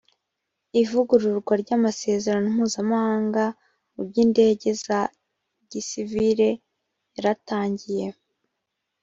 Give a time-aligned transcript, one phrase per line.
[0.81, 3.43] ivugururwa ry amasezerano mpuzamahanga
[3.93, 4.99] mu by indege za
[5.71, 6.49] gisivili
[7.23, 8.07] rayatangiye.